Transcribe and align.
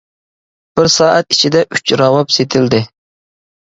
بىر 0.79 0.87
سائەت 0.93 1.37
ئىچىدە 1.37 1.63
ئۈچ 1.77 1.93
راۋاب 2.03 2.33
سېتىلدى. 2.39 2.85